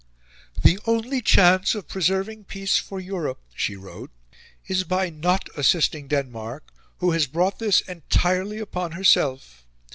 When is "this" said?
7.59-7.81